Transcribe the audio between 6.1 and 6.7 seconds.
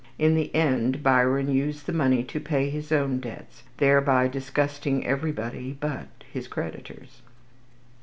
his